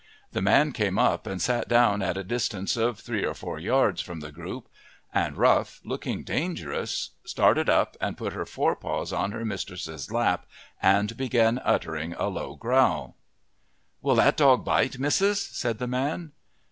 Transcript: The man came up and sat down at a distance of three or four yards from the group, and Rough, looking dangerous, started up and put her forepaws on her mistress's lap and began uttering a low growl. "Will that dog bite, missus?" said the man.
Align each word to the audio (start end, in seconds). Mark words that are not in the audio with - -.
The 0.31 0.41
man 0.41 0.71
came 0.71 0.97
up 0.97 1.27
and 1.27 1.39
sat 1.39 1.67
down 1.69 2.01
at 2.01 2.17
a 2.17 2.23
distance 2.23 2.75
of 2.75 2.97
three 2.99 3.23
or 3.23 3.35
four 3.35 3.59
yards 3.59 4.01
from 4.01 4.19
the 4.19 4.31
group, 4.31 4.67
and 5.13 5.37
Rough, 5.37 5.79
looking 5.83 6.23
dangerous, 6.23 7.11
started 7.23 7.69
up 7.69 7.95
and 8.01 8.17
put 8.17 8.33
her 8.33 8.47
forepaws 8.47 9.13
on 9.13 9.31
her 9.31 9.45
mistress's 9.45 10.11
lap 10.11 10.47
and 10.81 11.15
began 11.15 11.59
uttering 11.63 12.13
a 12.13 12.29
low 12.29 12.55
growl. 12.55 13.15
"Will 14.01 14.15
that 14.15 14.37
dog 14.37 14.65
bite, 14.65 14.97
missus?" 14.97 15.39
said 15.39 15.77
the 15.77 15.85
man. 15.85 16.31